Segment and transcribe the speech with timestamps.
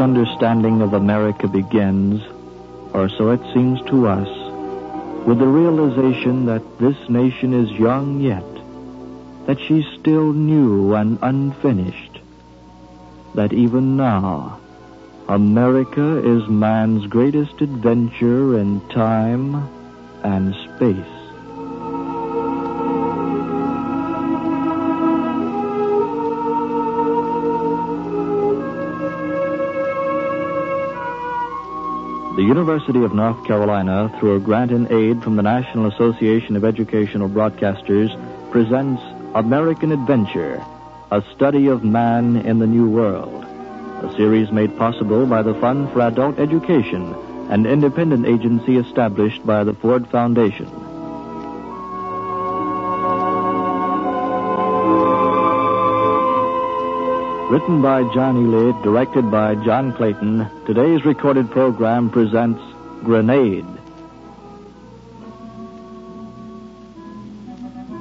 [0.00, 2.22] understanding of America begins,
[2.92, 4.28] or so it seems to us,
[5.26, 8.44] with the realization that this nation is young yet,
[9.46, 12.18] that she's still new and unfinished,
[13.34, 14.58] that even now,
[15.28, 19.68] America is man's greatest adventure in time
[20.24, 21.19] and space.
[32.40, 36.64] The University of North Carolina, through a grant in aid from the National Association of
[36.64, 38.08] Educational Broadcasters,
[38.50, 39.02] presents
[39.34, 40.64] American Adventure,
[41.10, 43.44] a study of man in the New World.
[43.44, 47.14] A series made possible by the Fund for Adult Education,
[47.50, 50.89] an independent agency established by the Ford Foundation.
[57.50, 62.62] Written by John Ely, directed by John Clayton, today's recorded program presents
[63.02, 63.66] Grenade.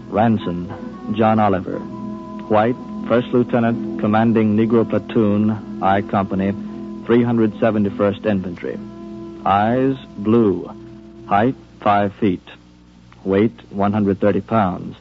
[0.09, 1.79] Ranson, John Oliver.
[1.79, 2.75] White,
[3.07, 8.77] First Lieutenant, Commanding Negro Platoon, I Company, 371st Infantry.
[9.47, 10.69] Eyes, blue.
[11.25, 12.47] Height, 5 feet.
[13.23, 14.95] Weight, 130 pounds.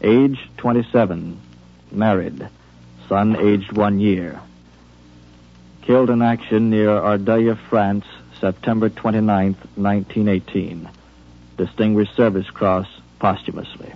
[0.00, 1.38] Age, 27.
[1.90, 2.48] Married.
[3.12, 4.40] Son, aged one year.
[5.82, 8.06] Killed in action near Ardeuil, France,
[8.40, 10.88] September 29, 1918.
[11.58, 13.92] Distinguished Service Cross posthumously.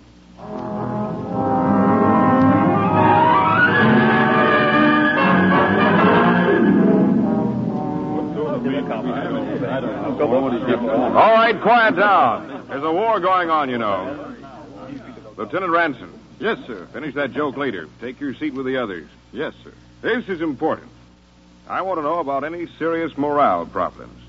[11.17, 12.67] All right, quiet down.
[12.69, 14.35] There's a war going on, you know.
[15.39, 16.16] Lieutenant Ranson.
[16.39, 16.87] Yes, sir.
[16.93, 17.89] Finish that joke later.
[18.01, 19.09] Take your seat with the others.
[19.33, 19.73] Yes, sir.
[20.03, 20.91] This is important.
[21.69, 24.21] I want to know about any serious morale problems.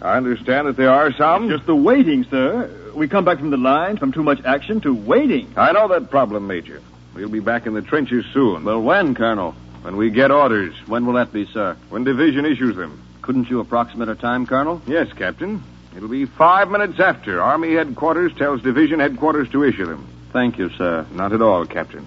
[0.00, 1.50] I understand that there are some.
[1.50, 2.92] Just the waiting, sir.
[2.94, 5.52] We come back from the line from too much action to waiting.
[5.56, 6.80] I know that problem, Major.
[7.14, 8.64] We'll be back in the trenches soon.
[8.64, 9.52] Well, when, Colonel?
[9.82, 10.74] When we get orders.
[10.86, 11.76] When will that be, sir?
[11.90, 13.02] When division issues them.
[13.20, 14.80] Couldn't you approximate a time, Colonel?
[14.86, 15.62] Yes, Captain.
[15.96, 20.06] It'll be five minutes after Army headquarters tells division headquarters to issue them.
[20.32, 21.06] Thank you, sir.
[21.12, 22.06] Not at all, Captain.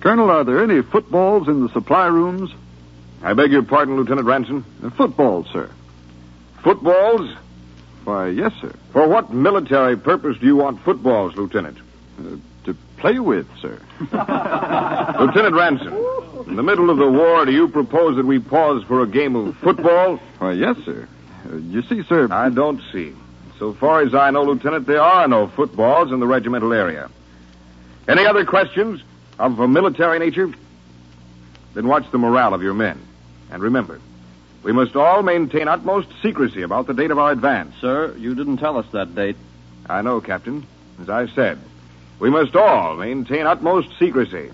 [0.00, 2.50] Colonel, are there any footballs in the supply rooms?
[3.22, 4.64] I beg your pardon, Lieutenant Ranson.
[4.82, 5.70] Uh, footballs, sir.
[6.62, 7.34] Footballs?
[8.04, 8.74] Why, yes, sir.
[8.92, 11.78] For what military purpose do you want footballs, Lieutenant?
[12.18, 13.80] Uh, to play with, sir.
[14.00, 15.94] Lieutenant Ranson,
[16.46, 19.36] in the middle of the war, do you propose that we pause for a game
[19.36, 20.18] of football?
[20.38, 21.08] Why, yes, sir.
[21.50, 22.28] Uh, you see, sir.
[22.30, 23.14] I don't see.
[23.58, 27.10] So far as I know, Lieutenant, there are no footballs in the regimental area.
[28.06, 29.02] Any other questions
[29.38, 30.52] of a military nature?
[31.74, 33.00] Then watch the morale of your men.
[33.50, 34.00] And remember,
[34.62, 37.74] we must all maintain utmost secrecy about the date of our advance.
[37.80, 39.36] Sir, you didn't tell us that date.
[39.86, 40.66] I know, Captain.
[41.00, 41.58] As I said,
[42.18, 44.50] we must all maintain utmost secrecy.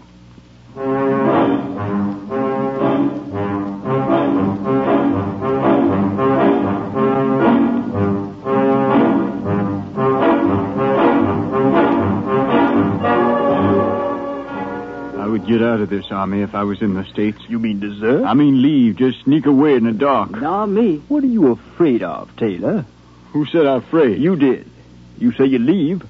[15.40, 17.38] Would get out of this army if I was in the States.
[17.48, 18.24] You mean desert?
[18.24, 20.30] I mean leave, just sneak away in the dark.
[20.32, 20.96] Not me.
[21.08, 22.84] What are you afraid of, Taylor?
[23.32, 24.20] Who said I'm afraid?
[24.20, 24.70] You did.
[25.18, 26.02] You say you leave.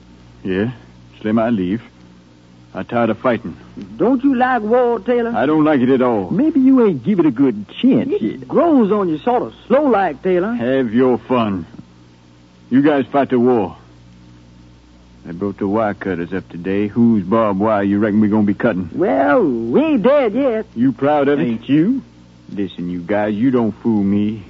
[0.42, 0.72] Yeah,
[1.20, 1.82] Slim, I leave.
[2.72, 3.56] I'm tired of fighting.
[3.96, 5.32] Don't you like war, Taylor?
[5.34, 6.30] I don't like it at all.
[6.30, 8.46] Maybe you ain't give it a good chance yet.
[8.46, 10.52] grows on you sort of slow like, Taylor.
[10.52, 11.66] Have your fun.
[12.70, 13.76] You guys fight the war.
[15.28, 16.88] I brought the wire cutters up today.
[16.88, 18.90] Whose barbed wire you reckon we're gonna be cutting?
[18.94, 20.66] Well, we ain't dead yet.
[20.74, 21.46] You proud of it?
[21.46, 22.02] Ain't you?
[22.52, 24.44] Listen, you guys, you don't fool me.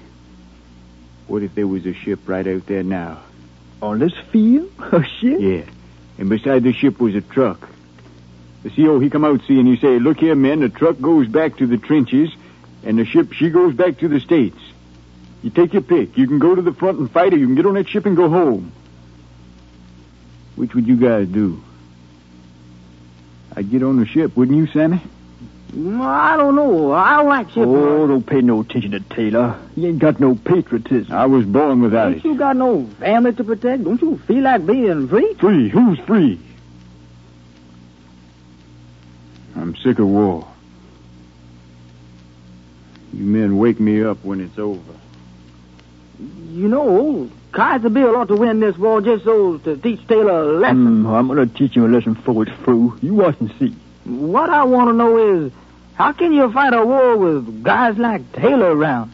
[1.27, 3.21] What if there was a ship right out there now?
[3.83, 4.71] On this field?
[4.79, 5.41] A ship?
[5.41, 5.63] Yeah.
[6.19, 7.69] And beside the ship was a truck.
[8.63, 11.27] The CO, he come out, see, and he say, look here, men, the truck goes
[11.29, 12.31] back to the trenches,
[12.85, 14.59] and the ship, she goes back to the States.
[15.43, 16.19] You take your pick.
[16.19, 18.05] You can go to the front and fight, or you can get on that ship
[18.05, 18.71] and go home.
[20.61, 21.59] Which would you guys do?
[23.57, 25.01] I'd get on the ship, wouldn't you, Sammy?
[25.73, 26.93] Mm, I don't know.
[26.93, 27.67] I don't like ship.
[27.67, 29.59] Oh, don't pay no attention to Taylor.
[29.75, 31.15] He ain't got no patriotism.
[31.15, 32.25] I was born without Ain't it.
[32.27, 33.85] you got no family to protect?
[33.85, 35.33] Don't you feel like being free?
[35.37, 35.71] Free?
[35.71, 36.39] Who's free?
[39.57, 40.47] I'm sick of war.
[43.15, 44.93] You men wake me up when it's over.
[46.53, 50.43] You know, old Kaiser Bill ought to win this war just so to teach Taylor
[50.43, 51.03] a lesson.
[51.03, 52.99] Hmm, I'm gonna teach him a lesson before it's through.
[53.03, 53.75] You watch and see.
[54.05, 55.53] What I want to know is,
[55.95, 59.13] How can you fight a war with guys like Taylor around?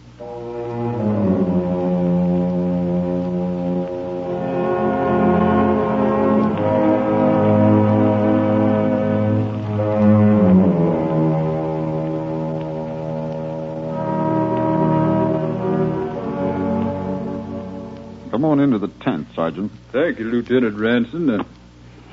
[18.37, 19.73] Come on into the tent, Sergeant.
[19.93, 21.31] Thank you, Lieutenant Ranson.
[21.31, 21.43] Uh,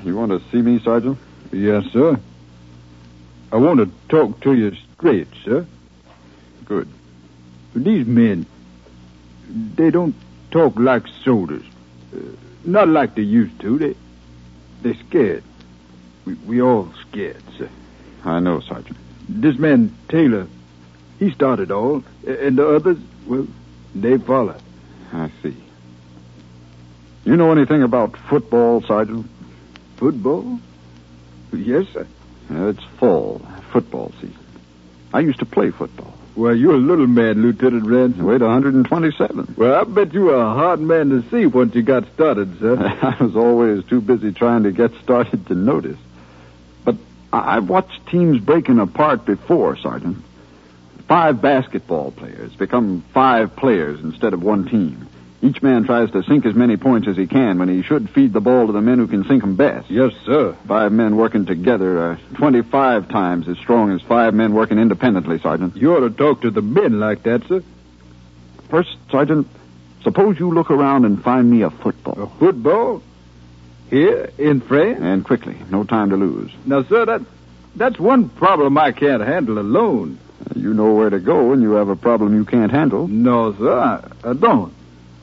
[0.06, 1.18] You want to see me, Sergeant?
[1.52, 2.18] yes, sir.
[3.52, 5.66] I want to talk to you straight, sir.
[6.64, 6.88] Good.
[7.74, 8.46] These men,
[9.50, 10.14] they don't
[10.50, 11.66] talk like soldiers.
[12.16, 12.20] Uh,
[12.64, 13.76] not like they used to.
[13.76, 13.94] They,
[14.80, 15.44] they're scared.
[16.24, 17.68] We, we all scared, sir.
[18.24, 18.96] I know, Sergeant.
[19.28, 20.46] This man, Taylor,
[21.18, 23.46] he started all, and the others, well,
[23.94, 24.62] they followed.
[25.12, 25.54] I see.
[27.24, 29.26] You know anything about football, Sergeant?
[29.96, 30.58] Football?
[31.52, 32.06] Yes, sir.
[32.50, 33.40] Uh, it's fall,
[33.72, 34.36] football season.
[35.12, 36.12] I used to play football.
[36.36, 38.26] Well, you're a little man, Lieutenant Ransom.
[38.26, 39.54] weighed 127.
[39.56, 42.76] Well, I bet you were a hard man to see once you got started, sir.
[43.02, 45.96] I was always too busy trying to get started to notice.
[46.84, 46.96] But
[47.32, 50.18] I- I've watched teams breaking apart before, Sergeant.
[51.06, 55.06] Five basketball players become five players instead of one team.
[55.44, 58.32] Each man tries to sink as many points as he can when he should feed
[58.32, 59.90] the ball to the men who can sink them best.
[59.90, 60.56] yes, sir.
[60.66, 65.76] Five men working together are 25 times as strong as five men working independently, Sergeant.
[65.76, 67.62] You ought to talk to the men like that, sir.
[68.70, 69.46] First, Sergeant,
[70.02, 72.22] suppose you look around and find me a football.
[72.22, 73.02] A football?
[73.90, 75.00] Here, in France?
[75.02, 76.52] And quickly, no time to lose.
[76.64, 77.20] Now, sir, that
[77.76, 80.18] that's one problem I can't handle alone.
[80.56, 83.06] You know where to go when you have a problem you can't handle.
[83.08, 84.72] No, sir, I, I don't.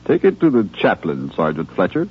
[0.06, 2.08] Take it to the chaplain, Sergeant Fletcher.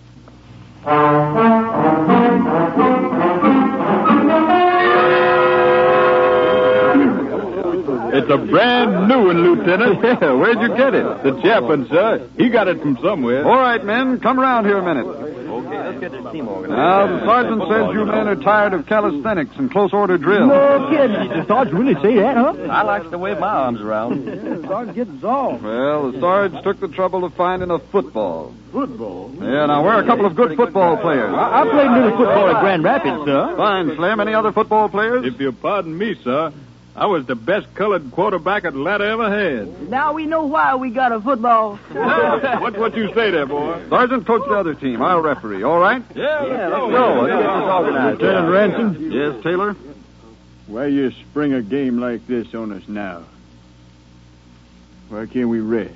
[8.14, 10.04] It's a brand new one, Lieutenant.
[10.04, 11.24] Yeah, where'd you get it?
[11.24, 12.28] The chaplain, sir.
[12.38, 13.46] He got it from somewhere.
[13.46, 15.31] All right, men, come around here a minute.
[16.00, 20.48] Now, the sergeant says you men are tired of calisthenics and close order drill.
[20.48, 21.30] No kidding.
[21.30, 22.54] Did Sarge really say that, huh?
[22.70, 24.26] I like to wave my arms around.
[24.26, 25.62] Yeah, the Sarge gets off.
[25.62, 28.54] Well, the Sarge took the trouble of finding a football.
[28.72, 29.32] Football?
[29.36, 31.34] Yeah, now we're a couple of good football players.
[31.34, 33.56] I played a little football at Grand Rapids, sir.
[33.58, 34.20] Fine, Slim.
[34.20, 35.26] Any other football players?
[35.26, 36.54] If you pardon me, sir,
[36.94, 39.90] I was the best colored quarterback Atlanta ever had.
[39.90, 41.78] Now we know why we got a football.
[41.78, 43.82] What's what you say there, boy?
[43.90, 45.02] Sergeant, coach the other team.
[45.02, 45.64] I'll referee.
[45.64, 46.04] All right?
[46.16, 47.16] Yeah, Yeah, let's let's go.
[47.16, 47.22] go.
[47.22, 48.22] Let's get this organized.
[48.22, 49.12] Lieutenant Ransom?
[49.12, 49.76] Yes, Taylor?
[50.68, 53.24] Why you spring a game like this on us now?
[55.10, 55.96] Why can't we rest?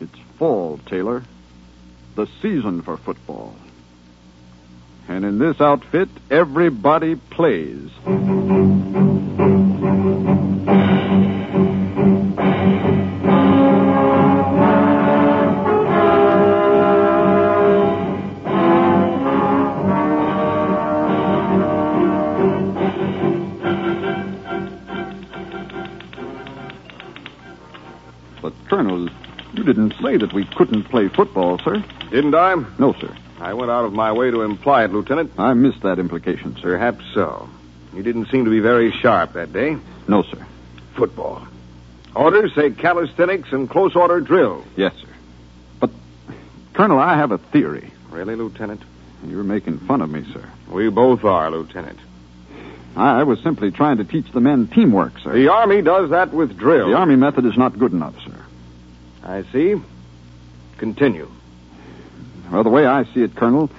[0.00, 1.22] It's fall, Taylor.
[2.14, 3.54] The season for football.
[5.08, 7.90] And in this outfit, everybody plays.
[28.42, 29.08] But, Colonel,
[29.54, 31.82] you didn't say that we couldn't play football, sir.
[32.10, 32.62] Didn't I?
[32.78, 33.16] No, sir.
[33.40, 35.32] I went out of my way to imply it, Lieutenant.
[35.38, 36.70] I missed that implication, sir.
[36.70, 37.48] Perhaps so.
[37.94, 39.76] You didn't seem to be very sharp that day.
[40.06, 40.44] No, sir.
[40.94, 41.46] Football.
[42.14, 44.64] Orders say calisthenics and close order drill.
[44.76, 45.08] Yes, sir.
[45.78, 45.90] But,
[46.74, 47.92] Colonel, I have a theory.
[48.10, 48.82] Really, Lieutenant?
[49.24, 50.48] You're making fun of me, sir.
[50.68, 51.98] We both are, Lieutenant.
[52.96, 55.32] I was simply trying to teach the men teamwork, sir.
[55.32, 56.88] The Army does that with drill.
[56.88, 58.34] The Army method is not good enough, sir.
[59.22, 59.80] I see.
[60.78, 61.30] Continue.
[62.50, 63.70] Well, the way I see it, Colonel,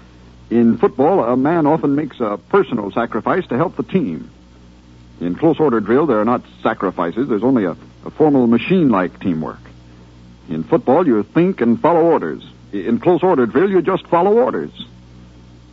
[0.50, 4.30] in football, a man often makes a personal sacrifice to help the team.
[5.22, 7.28] In close order drill, there are not sacrifices.
[7.28, 9.60] There's only a, a formal machine like teamwork.
[10.50, 12.44] In football, you think and follow orders.
[12.72, 14.72] In close order drill, you just follow orders.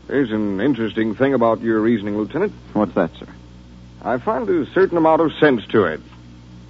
[0.06, 2.52] There's an interesting thing about your reasoning, Lieutenant.
[2.72, 3.28] What's that, sir?
[4.02, 6.00] I find a certain amount of sense to it.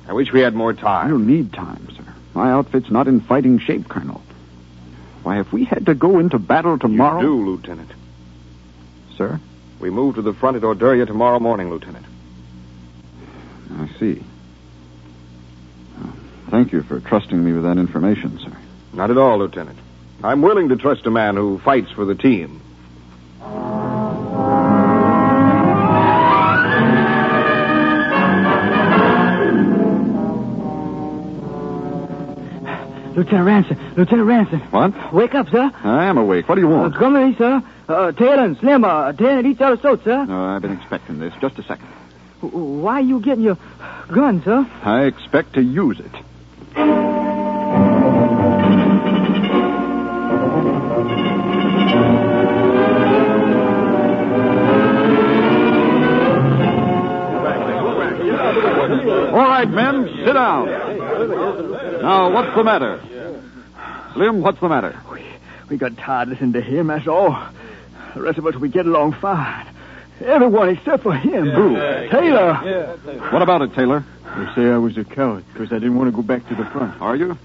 [0.08, 1.10] I wish we had more I time.
[1.10, 2.04] don't need time, sir.
[2.34, 4.22] My outfit's not in fighting shape, Colonel.
[5.26, 7.20] Why, if we had to go into battle tomorrow.
[7.20, 7.90] You do, Lieutenant.
[9.16, 9.40] Sir?
[9.80, 12.06] We move to the front at Orderia tomorrow morning, Lieutenant.
[13.76, 14.22] I see.
[16.48, 18.56] Thank you for trusting me with that information, sir.
[18.92, 19.80] Not at all, Lieutenant.
[20.22, 22.60] I'm willing to trust a man who fights for the team.
[33.16, 34.60] Lieutenant Ransom, Lieutenant Ransom.
[34.70, 35.12] What?
[35.14, 35.70] Wake up, sir.
[35.84, 36.48] I am awake.
[36.48, 36.94] What do you Uh, want?
[36.96, 37.62] come to me, sir.
[37.88, 40.24] Uh, Taylor and Slim are tearing at each other's throats, sir.
[40.26, 41.32] No, I've been expecting this.
[41.40, 41.86] Just a second.
[42.42, 43.56] Why are you getting your
[44.12, 44.66] gun, sir?
[44.84, 46.12] I expect to use it.
[59.36, 60.68] All right, men, sit down.
[62.06, 63.00] Now, what's the matter?
[64.14, 64.96] Slim, what's the matter?
[65.10, 65.26] We
[65.68, 67.36] we got tired listening to him, that's all.
[68.14, 69.66] The rest of us, we get along fine.
[70.24, 71.50] Everyone except for him.
[71.50, 71.74] Who?
[71.74, 72.54] Taylor.
[73.32, 74.04] What about it, Taylor?
[74.36, 76.64] They say I was a coward because I didn't want to go back to the
[76.66, 77.02] front.
[77.02, 77.36] Are you?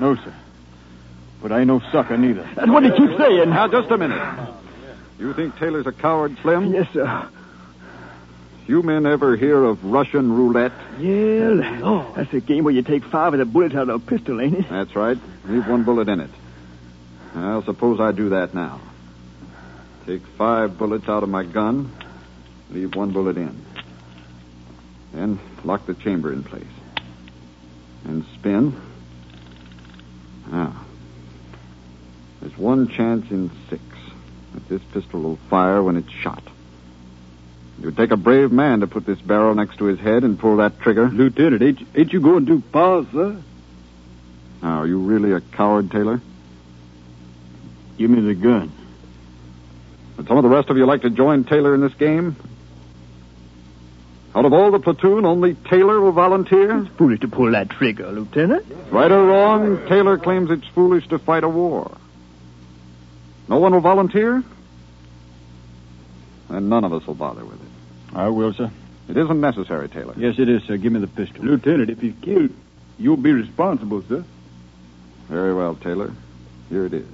[0.00, 0.34] No, sir.
[1.40, 2.42] But I ain't no sucker neither.
[2.56, 3.50] That's what he keeps saying.
[3.50, 4.48] Now, just a minute.
[5.20, 6.74] You think Taylor's a coward, Slim?
[6.74, 7.28] Yes, sir.
[8.66, 10.72] You men ever hear of Russian roulette?
[10.98, 12.12] Yeah, oh.
[12.14, 14.58] that's a game where you take five of the bullets out of a pistol, ain't
[14.58, 14.68] it?
[14.68, 15.18] That's right.
[15.46, 16.30] Leave one bullet in it.
[17.34, 18.80] Well, suppose I do that now.
[20.06, 21.90] Take five bullets out of my gun,
[22.70, 23.64] leave one bullet in.
[25.12, 26.64] Then lock the chamber in place.
[28.04, 28.80] And spin.
[30.50, 30.84] Now,
[32.40, 33.82] there's one chance in six
[34.54, 36.42] that this pistol will fire when it's shot.
[37.82, 40.38] It would take a brave man to put this barrel next to his head and
[40.38, 41.08] pull that trigger.
[41.08, 43.36] Lieutenant, ain't, ain't you going too far, sir?
[44.62, 46.20] Now, are you really a coward, Taylor?
[47.98, 48.70] Give me the gun.
[50.16, 52.36] Would some of the rest of you like to join Taylor in this game?
[54.32, 56.84] Out of all the platoon, only Taylor will volunteer?
[56.96, 58.64] Foolish to pull that trigger, Lieutenant.
[58.92, 61.90] Right or wrong, Taylor claims it's foolish to fight a war.
[63.48, 64.44] No one will volunteer?
[66.52, 68.14] Then none of us will bother with it.
[68.14, 68.70] I will, sir.
[69.08, 70.12] It isn't necessary, Taylor.
[70.18, 70.76] Yes, it is, sir.
[70.76, 71.42] Give me the pistol.
[71.42, 72.50] Lieutenant, if he's killed,
[72.98, 74.22] you'll be responsible, sir.
[75.28, 76.12] Very well, Taylor.
[76.68, 77.06] Here it is.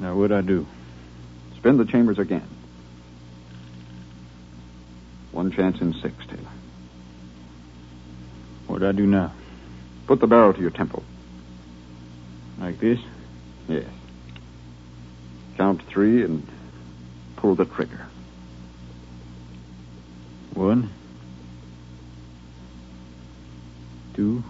[0.00, 0.66] Now, what'd I do?
[1.56, 2.48] Spin the chambers again.
[5.32, 6.50] One chance in six, Taylor.
[8.68, 9.34] What'd I do now?
[10.06, 11.04] Put the barrel to your temple.
[12.58, 13.00] Like this?
[13.68, 13.84] Yes.
[15.56, 16.46] Count three and
[17.36, 18.06] pull the trigger.
[20.54, 20.90] One.
[24.14, 24.42] Two.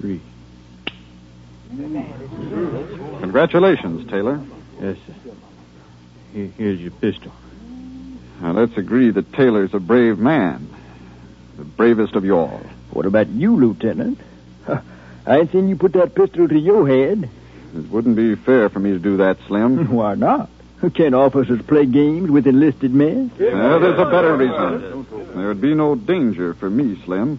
[0.00, 0.20] Three.
[3.20, 4.40] Congratulations, Taylor.
[4.80, 5.32] Yes, sir.
[6.32, 7.32] Here, here's your pistol.
[8.40, 10.68] Now let's agree that Taylor's a brave man.
[11.58, 12.62] The bravest of you all.
[12.90, 14.18] What about you, Lieutenant?
[15.26, 17.28] I ain't seen you put that pistol to your head.
[17.74, 19.92] It wouldn't be fair for me to do that, Slim.
[19.92, 20.50] Why not?
[20.94, 23.30] Can't officers play games with enlisted men?
[23.36, 25.06] There's a better reason.
[25.34, 27.38] There would be no danger for me, Slim.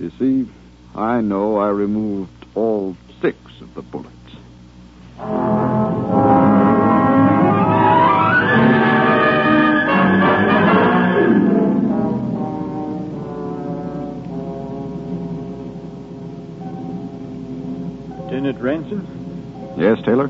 [0.00, 0.48] You see,
[0.94, 4.10] I know I removed all six of the bullets.
[18.44, 19.74] Lieutenant Ransom?
[19.78, 20.28] Yes, Taylor?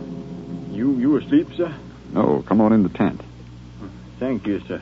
[0.70, 1.74] You you asleep, sir?
[2.12, 3.20] No, come on in the tent.
[4.20, 4.80] Thank you, sir.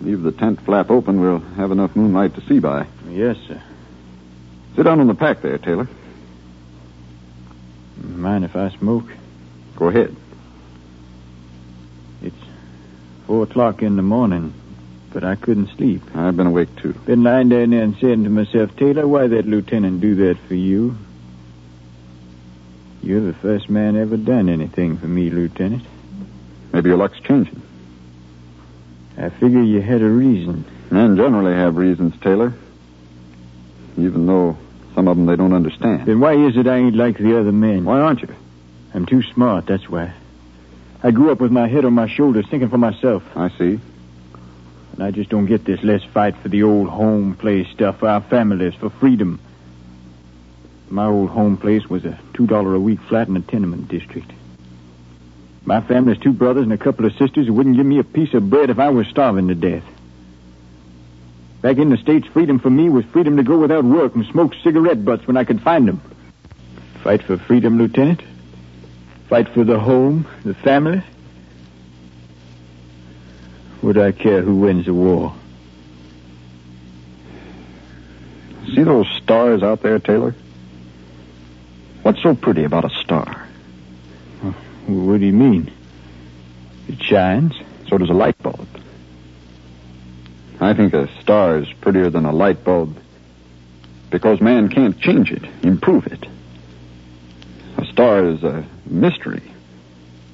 [0.00, 1.20] Leave the tent flap open.
[1.20, 2.86] We'll have enough moonlight to see by.
[3.10, 3.60] Yes, sir.
[4.76, 5.88] Sit down on the pack there, Taylor.
[8.02, 9.12] Mind if I smoke?
[9.76, 10.16] Go ahead.
[12.22, 12.34] It's
[13.26, 14.54] four o'clock in the morning,
[15.12, 16.00] but I couldn't sleep.
[16.16, 16.94] I've been awake, too.
[16.94, 20.54] Been lying down there and saying to myself, Taylor, why that lieutenant do that for
[20.54, 20.96] you?
[23.02, 25.84] You're the first man ever done anything for me, Lieutenant.
[26.72, 27.62] Maybe your luck's changing.
[29.16, 30.64] I figure you had a reason.
[30.90, 32.52] Men generally have reasons, Taylor.
[33.96, 34.56] Even though
[34.94, 36.06] some of them they don't understand.
[36.06, 37.84] Then why is it I ain't like the other men?
[37.84, 38.34] Why aren't you?
[38.92, 40.12] I'm too smart, that's why.
[41.02, 43.22] I grew up with my head on my shoulders, thinking for myself.
[43.36, 43.80] I see.
[44.92, 48.08] And I just don't get this let's fight for the old home place stuff, for
[48.08, 49.40] our families, for freedom.
[50.90, 54.32] My old home place was a $2 a week flat in a tenement district.
[55.64, 58.34] My family's two brothers and a couple of sisters who wouldn't give me a piece
[58.34, 59.84] of bread if I was starving to death.
[61.62, 64.52] Back in the States, freedom for me was freedom to go without work and smoke
[64.64, 66.00] cigarette butts when I could find them.
[67.04, 68.22] Fight for freedom, Lieutenant?
[69.28, 71.02] Fight for the home, the family?
[73.82, 75.34] Would I care who wins the war?
[78.74, 80.34] See those stars out there, Taylor?
[82.02, 83.46] What's so pretty about a star?
[84.86, 85.70] What do you mean?
[86.88, 87.54] It shines.
[87.88, 88.66] So does a light bulb.
[90.60, 92.96] I think a star is prettier than a light bulb
[94.10, 96.26] because man can't change it, improve it.
[97.78, 99.42] A star is a mystery.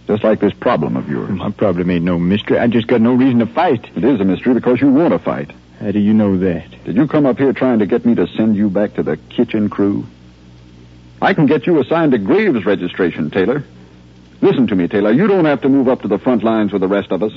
[0.06, 1.30] Just like this problem of yours.
[1.30, 2.58] My problem ain't no mystery.
[2.58, 3.88] I just got no reason to fight.
[3.96, 5.50] It is a mystery because you want to fight.
[5.80, 6.85] How do you know that?
[6.85, 9.16] Did you come up here trying to get me to send you back to the
[9.16, 10.06] kitchen crew?
[11.20, 13.64] I can get you assigned to Graves registration, Taylor.
[14.40, 15.12] Listen to me, Taylor.
[15.12, 17.32] You don't have to move up to the front lines with the rest of us.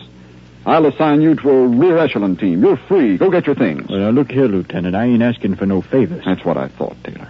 [0.66, 2.62] I'll assign you to a rear echelon team.
[2.62, 3.18] You're free.
[3.18, 3.90] Go get your things.
[3.90, 4.96] Well, now, look here, Lieutenant.
[4.96, 6.26] I ain't asking for no favors.
[6.26, 7.30] That's what I thought, Taylor.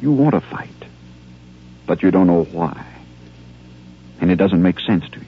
[0.00, 0.70] You want to fight,
[1.86, 2.86] but you don't know why.
[4.20, 5.26] And it doesn't make sense to you.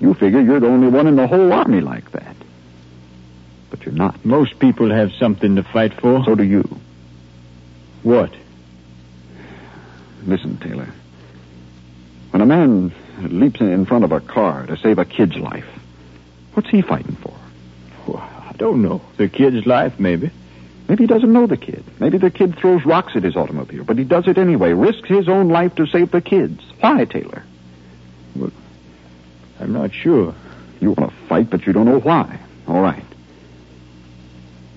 [0.00, 2.36] You figure you're the only one in the whole army like that.
[3.70, 4.24] But you're not.
[4.24, 6.24] Most people have something to fight for.
[6.24, 6.64] So do you.
[8.06, 8.30] What?
[10.22, 10.86] Listen, Taylor.
[12.30, 15.66] When a man leaps in front of a car to save a kid's life,
[16.54, 17.34] what's he fighting for?
[18.06, 19.02] Well, I don't know.
[19.16, 20.30] The kid's life, maybe.
[20.88, 21.82] Maybe he doesn't know the kid.
[21.98, 25.28] Maybe the kid throws rocks at his automobile, but he does it anyway, risks his
[25.28, 26.62] own life to save the kids.
[26.78, 27.42] Why, Taylor?
[28.36, 28.52] Well,
[29.58, 30.32] I'm not sure.
[30.78, 32.38] You want to fight, but you don't know why.
[32.68, 33.02] All right.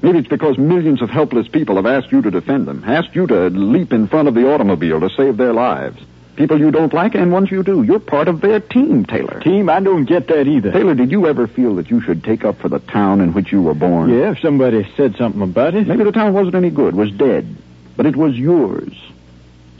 [0.01, 3.27] Maybe it's because millions of helpless people have asked you to defend them, asked you
[3.27, 6.01] to leap in front of the automobile to save their lives.
[6.37, 7.83] People you don't like and ones you do.
[7.83, 9.41] You're part of their team, Taylor.
[9.41, 10.71] Team, I don't get that either.
[10.71, 13.51] Taylor, did you ever feel that you should take up for the town in which
[13.51, 14.09] you were born?
[14.09, 15.85] Yeah, if somebody said something about it.
[15.85, 17.57] Maybe the town wasn't any good, was dead.
[17.97, 18.93] But it was yours.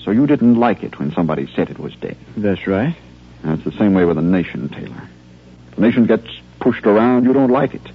[0.03, 2.17] So you didn't like it when somebody said it was dead.
[2.35, 2.95] That's right.
[3.45, 5.03] It's the same way with a nation, Taylor.
[5.69, 6.27] If the nation gets
[6.59, 7.87] pushed around, you don't like it.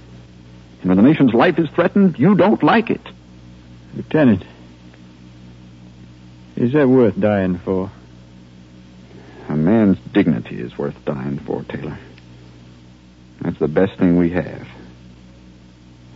[0.85, 3.01] And when the nation's life is threatened, you don't like it.
[3.95, 4.43] Lieutenant,
[6.55, 7.89] is that worth dying for?
[9.49, 11.97] A man's dignity is worth dying for, Taylor.
[13.41, 14.67] That's the best thing we have.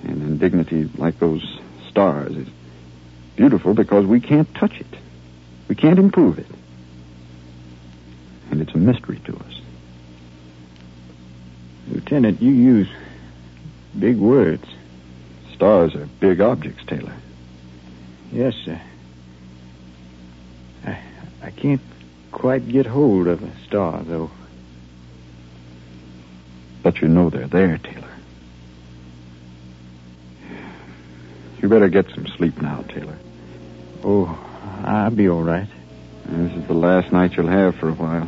[0.04, 1.60] And then dignity, like those
[1.90, 2.48] stars, is
[3.38, 5.00] beautiful because we can't touch it.
[5.68, 6.46] We can't improve it.
[8.52, 9.62] And it's a mystery to us.
[11.88, 12.88] Lieutenant, you use
[13.98, 14.66] big words.
[15.54, 17.14] Stars are big objects, Taylor.
[18.32, 18.80] Yes, sir.
[20.86, 21.00] I,
[21.42, 21.82] I can't
[22.32, 24.32] quite get hold of a star, though.
[26.84, 28.08] But you know they're there, Taylor.
[31.62, 33.18] You better get some sleep now, Taylor.
[34.04, 34.40] Oh,
[34.86, 35.68] I'll be all right.
[36.26, 38.28] This is the last night you'll have for a while.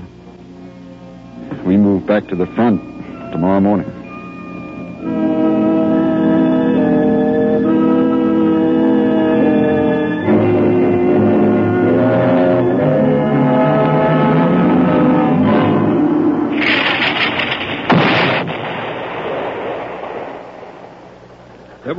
[1.64, 2.82] We move back to the front
[3.32, 5.41] tomorrow morning.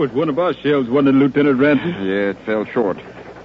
[0.03, 1.91] Was one of our shells, wasn't it, Lieutenant Ransom?
[2.05, 2.97] Yeah, it fell short.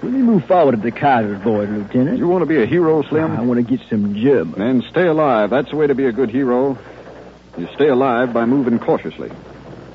[0.02, 2.17] Will you move forward to the Kaiser's boys, Lieutenant?
[2.17, 3.38] You want to be a hero, Slim?
[3.38, 4.58] I want to get some German.
[4.58, 5.52] Then stay alive.
[5.52, 6.76] That's the way to be a good hero.
[7.60, 9.32] You stay alive by moving cautiously.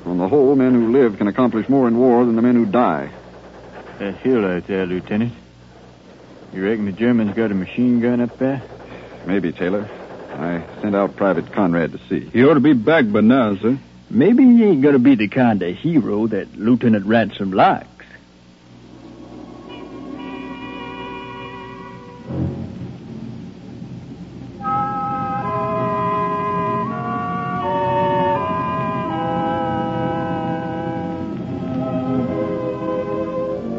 [0.05, 2.66] On the whole, men who live can accomplish more in war than the men who
[2.66, 3.11] die.
[3.98, 5.33] That hill out there, Lieutenant.
[6.53, 8.62] You reckon the Germans got a machine gun up there?
[9.27, 9.88] Maybe, Taylor.
[10.31, 12.20] I sent out Private Conrad to see.
[12.20, 13.81] He ought to be back by now, sir.
[14.14, 17.88] Maybe he ain't gonna be the kind of hero that Lieutenant Ransom likes.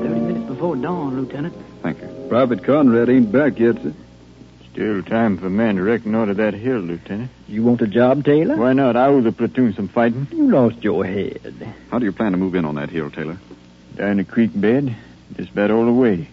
[0.01, 1.53] Thirty minutes before dawn, Lieutenant.
[1.81, 2.07] Thank you.
[2.29, 3.93] Private Conrad ain't back yet, sir.
[4.73, 7.29] Still time for a man to reconnoiter that hill, Lieutenant.
[7.47, 8.55] You want a job, Taylor?
[8.57, 8.95] Why not?
[8.95, 10.27] I owe the platoon some fighting.
[10.31, 11.53] You lost your head.
[11.91, 13.37] How do you plan to move in on that hill, Taylor?
[13.95, 14.95] Down the creek bed.
[15.37, 16.27] Just about all the way.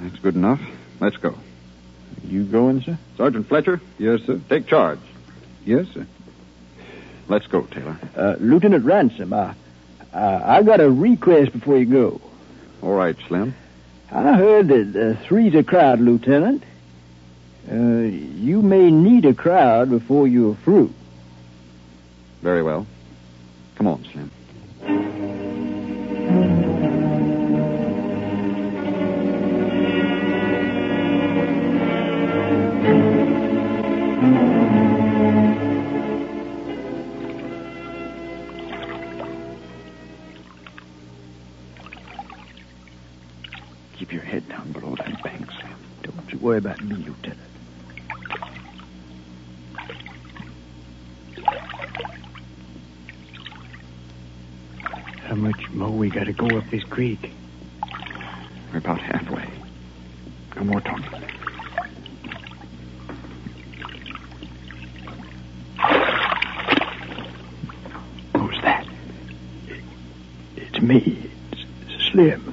[0.00, 0.60] That's good enough.
[1.00, 1.34] Let's go.
[2.26, 2.98] You going, sir?
[3.18, 4.40] Sergeant Fletcher, Yes, sir.
[4.48, 4.98] take charge.
[5.66, 6.06] Yes, sir.
[7.28, 7.98] Let's go, Taylor.
[8.16, 9.54] Uh, Lieutenant Ransom, I,
[10.14, 12.20] I, I got a request before you go.
[12.82, 13.54] All right, Slim.
[14.10, 16.62] I heard that uh, three's a crowd, Lieutenant.
[17.70, 20.92] Uh, you may need a crowd before you're through.
[22.42, 22.84] Very well.
[23.76, 24.30] Come on, Slim.
[43.96, 45.76] Keep your head down below that bank, Slim.
[46.02, 46.96] Don't you worry about me,
[55.24, 57.32] How much more we gotta go up this creek?
[58.72, 59.48] We're about halfway.
[60.56, 61.22] No more talking.
[68.36, 68.86] Who's that?
[70.56, 71.30] It's me.
[71.52, 72.49] It's Slim.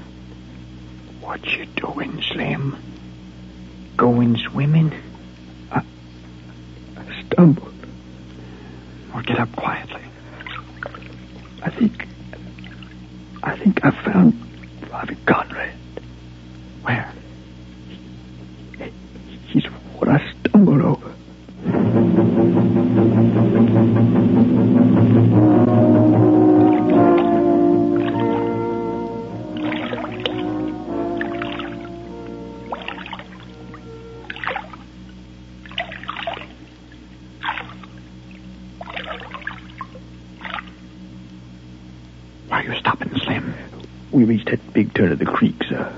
[44.18, 45.94] We reached that big turn of the creek, sir.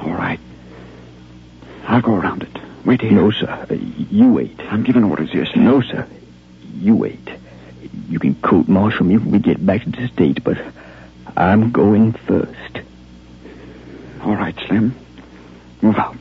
[0.00, 0.40] All right.
[1.86, 2.48] I'll go around it.
[2.86, 3.12] Wait here.
[3.12, 3.66] No, sir.
[4.10, 4.58] You wait.
[4.70, 5.66] I'm giving orders here, Slim.
[5.66, 6.08] No, sir.
[6.78, 7.28] You wait.
[8.08, 10.56] You can court martial me when we get back to the States, but
[11.36, 12.78] I'm going first.
[14.22, 14.94] All right, Slim.
[15.82, 16.16] Move out.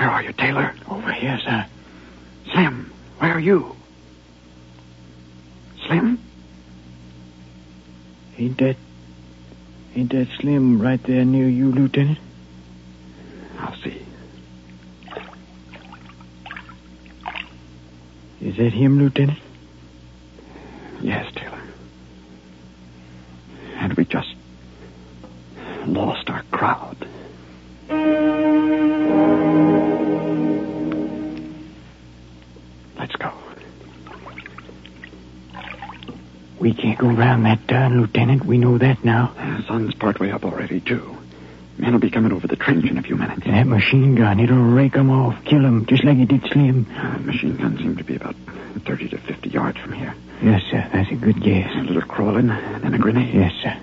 [0.00, 0.74] Where are you, Taylor?
[0.88, 1.66] Over here, sir.
[2.52, 3.76] Slim, where are you?
[5.86, 6.18] Slim?
[8.38, 8.76] Ain't that.
[9.94, 10.28] Ain't that
[11.20, 12.18] Right near you, Lieutenant?
[13.58, 14.02] I'll see.
[18.40, 19.38] Is that him, Lieutenant?
[40.70, 41.16] 32.
[41.78, 43.44] Men will be coming over the trench in a few minutes.
[43.44, 46.86] That machine gun, it'll rake 'em off, kill 'em, just like it did Slim.
[46.96, 48.36] Uh, the machine gun seemed to be about
[48.84, 50.14] 30 to 50 yards from here.
[50.42, 50.86] Yes, sir.
[50.92, 51.68] That's a good guess.
[51.74, 53.34] A little crawling, then a grenade.
[53.34, 53.74] Yes, sir.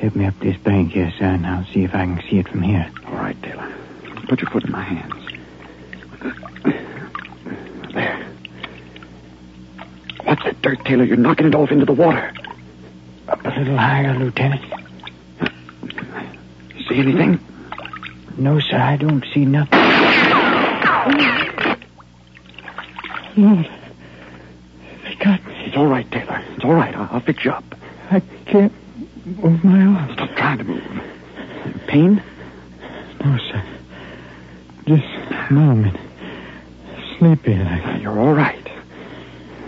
[0.00, 2.48] Help me up this bank here, sir, and I'll see if I can see it
[2.48, 2.86] from here.
[3.06, 3.68] All right, Taylor.
[4.28, 5.14] Put your foot in my hands.
[7.94, 8.26] There.
[10.24, 11.04] What's that dirt, Taylor?
[11.04, 12.32] You're knocking it off into the water.
[13.28, 14.62] Up a little higher, Lieutenant.
[16.96, 17.38] See anything?
[18.38, 19.78] No, sir, I don't see nothing.
[23.36, 23.68] Lord,
[25.04, 25.64] they got me.
[25.66, 26.42] It's all right, Taylor.
[26.54, 26.96] It's all right.
[26.96, 27.64] I'll, I'll fix you up.
[28.10, 28.72] I can't
[29.26, 30.14] move my arms.
[30.14, 31.02] Stop trying to move.
[31.86, 32.22] Pain?
[33.22, 33.62] No, sir.
[34.86, 35.98] Just numb and
[37.18, 37.82] sleepy like.
[37.84, 38.70] Ah, you're all right.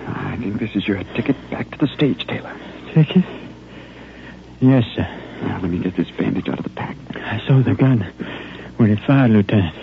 [0.07, 2.57] I think this is your ticket back to the stage, Taylor.
[2.95, 3.25] Ticket?
[4.61, 5.07] Yes, sir.
[5.43, 6.97] Now, let me get this bandage out of the pack.
[7.31, 8.01] I saw the gun
[8.79, 9.75] when it fired, Lieutenant.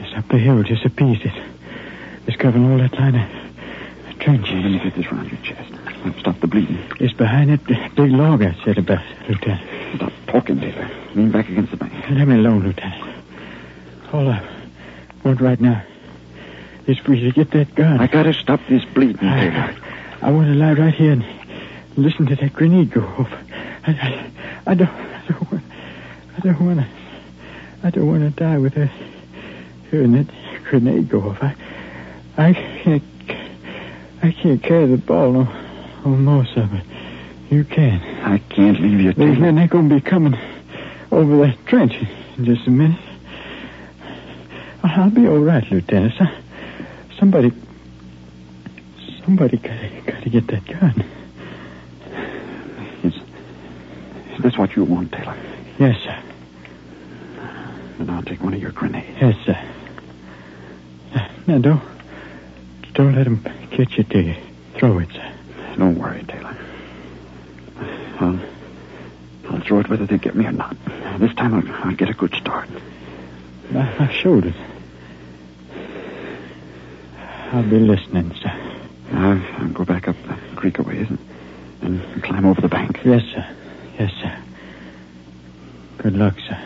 [0.00, 1.24] It's up the hill, just a piece.
[1.24, 1.32] It,
[2.26, 4.52] it's covering all that line of trenches.
[4.52, 5.72] Let me get this round your chest.
[6.20, 6.78] Stop the bleeding.
[7.00, 9.96] It's behind that big log I said about, Lieutenant.
[9.96, 10.90] Stop talking, Taylor.
[11.14, 11.92] Lean back against the bank.
[12.10, 13.16] Let me alone, Lieutenant.
[14.08, 14.44] Hold up.
[15.24, 15.82] Want right now.
[16.86, 18.00] It's for you to get that gun.
[18.00, 19.74] I gotta stop this bleeding, Taylor.
[20.22, 21.24] I, I want to lie right here and
[21.96, 23.32] listen to that grenade go off.
[23.86, 24.30] I, I,
[24.66, 25.50] I don't, I don't
[26.38, 26.86] I don't want to,
[27.82, 28.90] I don't want to die with that,
[29.90, 30.26] hearing that
[30.64, 31.42] grenade go off.
[31.42, 31.54] I,
[32.36, 33.02] I can't,
[34.22, 35.42] I can't carry the ball no,
[36.04, 36.82] no more, sir, but
[37.50, 38.00] you can.
[38.24, 39.34] I can't leave you, Taylor.
[39.36, 40.38] men ain't gonna be coming
[41.10, 41.94] over that trench
[42.36, 43.00] in just a minute.
[44.84, 46.14] I'll be all right, Lieutenant.
[46.18, 46.26] So-
[47.18, 47.50] Somebody,
[49.24, 51.04] somebody gotta, gotta get that gun.
[53.02, 53.12] Is,
[54.36, 55.36] is this what you want, Taylor?
[55.78, 56.22] Yes, sir.
[57.98, 59.16] Then I'll take one of your grenades.
[59.20, 59.74] Yes, sir.
[61.46, 61.82] Now, don't,
[62.94, 64.34] don't let him catch you till you
[64.76, 65.34] throw it, sir.
[65.76, 66.56] Don't worry, Taylor.
[68.20, 68.40] I'll,
[69.50, 70.76] I'll throw it whether they get me or not.
[71.18, 72.68] This time I'll, I'll get a good start.
[73.70, 74.54] My, my shoulders.
[77.52, 78.52] I'll be listening, sir.
[79.12, 81.18] I'll, I'll go back up the creek a ways and,
[81.82, 83.00] and climb over the bank.
[83.04, 83.56] Yes, sir.
[83.98, 84.37] Yes, sir.
[86.08, 86.58] Good luck, sir.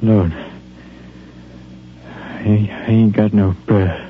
[0.00, 0.32] Lord,
[2.04, 2.44] I
[2.86, 4.00] ain't, got no breath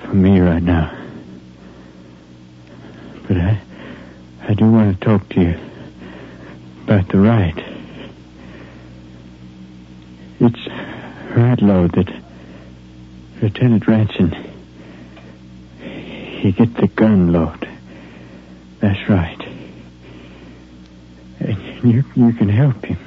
[0.00, 0.90] for me right now.
[3.28, 3.60] But I,
[4.40, 5.58] I do want to talk to you
[6.84, 7.74] about the right.
[10.40, 10.68] It's
[11.34, 12.12] Right, Lord, that
[13.64, 14.30] Lieutenant Ranson,
[15.80, 17.66] he get the gun, Lord.
[18.80, 19.40] That's right.
[21.40, 22.98] And you, you can help him.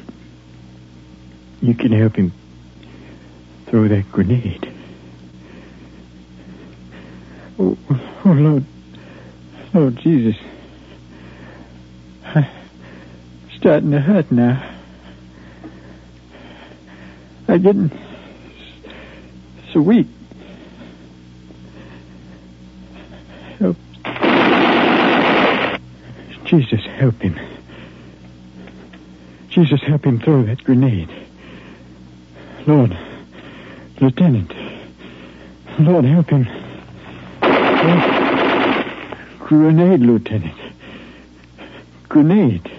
[1.61, 2.31] You can help him
[3.67, 4.73] throw that grenade.
[7.59, 7.77] Oh,
[8.25, 8.65] oh Lord.
[9.75, 10.37] Lord Jesus.
[12.25, 12.47] I'm
[13.57, 14.75] starting to hurt now.
[17.47, 17.91] I'm getting
[19.71, 20.07] so weak.
[23.59, 23.75] Help.
[26.57, 27.39] Jesus, help him.
[29.49, 31.07] Jesus, help him throw that grenade.
[32.65, 32.97] Lord,
[34.01, 34.51] Lieutenant,
[35.77, 36.45] Lord, help him.
[39.39, 40.57] Grenade, Lieutenant.
[42.09, 42.71] Grenade.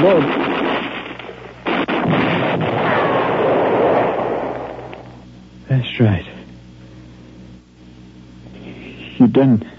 [0.00, 0.24] Lord.
[5.68, 6.26] That's right.
[9.18, 9.70] You done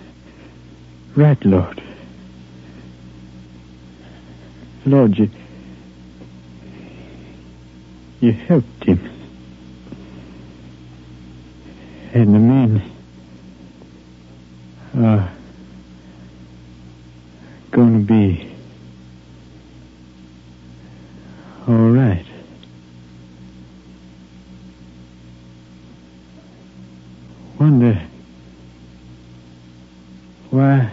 [1.17, 1.81] right, Lord.
[4.87, 5.29] Lord, you
[8.21, 8.99] you helped him.
[12.13, 12.91] And the men
[14.95, 15.29] are
[17.71, 18.49] going to be
[21.67, 22.25] all right.
[27.59, 28.01] Wonder
[30.49, 30.91] why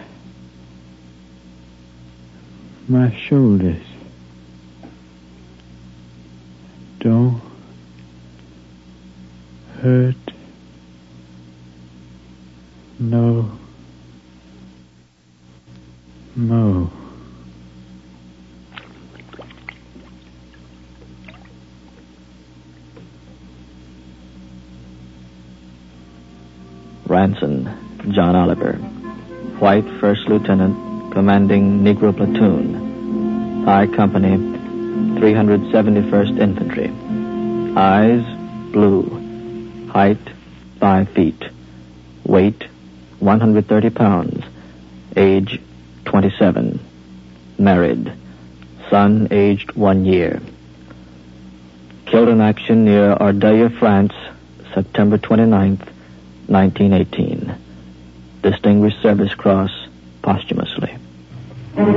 [2.89, 3.83] my shoulders
[6.99, 7.41] don't
[9.81, 10.15] hurt
[12.99, 13.51] no
[16.37, 16.91] more.
[27.07, 28.73] Ranson, John Oliver.
[29.61, 33.69] White, First Lieutenant, commanding Negro Platoon.
[33.69, 34.37] I Company,
[35.21, 36.91] 371st Infantry.
[37.77, 38.25] Eyes,
[38.73, 39.89] blue.
[39.91, 40.19] Height,
[40.81, 41.41] 5 feet.
[42.25, 42.65] Weight,
[43.21, 44.45] 130 pounds.
[45.17, 45.61] Age,
[46.05, 46.81] 27.
[47.59, 48.13] Married.
[48.91, 50.43] Son, aged one year.
[52.07, 54.13] Killed in action near Ardeuil, France,
[54.75, 55.87] September 29th,
[56.49, 57.55] 1918.
[58.43, 59.71] Distinguished Service Cross,
[60.23, 60.99] posthumously.
[61.77, 61.91] American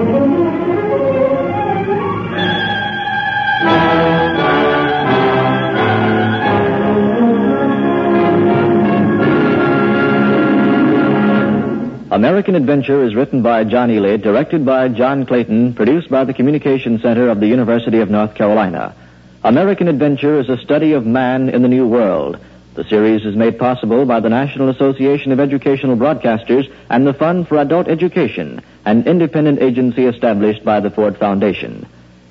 [12.56, 17.30] Adventure is written by John Ely, directed by John Clayton, produced by the Communication Center
[17.30, 18.96] of the University of North Carolina.
[19.44, 22.40] American Adventure is a study of man in the New World.
[22.78, 27.48] The series is made possible by the National Association of Educational Broadcasters and the Fund
[27.48, 31.88] for Adult Education, an independent agency established by the Ford Foundation.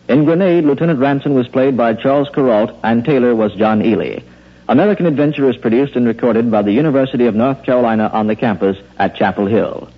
[0.09, 4.21] In Grenade, Lieutenant Ranson was played by Charles Kuralt and Taylor was John Ely.
[4.69, 8.77] American Adventure is produced and recorded by the University of North Carolina on the campus
[9.01, 9.89] at Chapel Hill.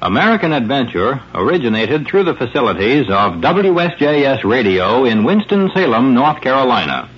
[0.00, 7.10] American Adventure originated through the facilities of WSJS Radio in Winston-Salem, North Carolina.